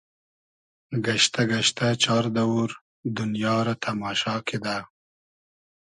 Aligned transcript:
گئشتۂ 1.05 1.41
گئشتۂ 1.51 1.87
چار 2.03 2.23
دئوور 2.35 2.71
دونیا 3.15 3.55
رۂ 3.65 3.73
تئماشا 3.81 4.35
کیدۂ 4.47 4.77